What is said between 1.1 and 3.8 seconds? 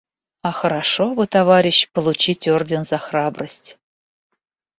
бы, товарищ, получить орден за храбрость.